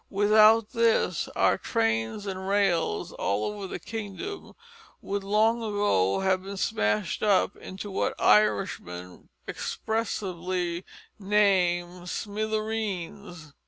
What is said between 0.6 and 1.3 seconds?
this,